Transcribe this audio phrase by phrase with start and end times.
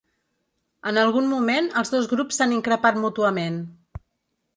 [0.91, 3.61] En algun moment els dos grups s’han increpat mútuament.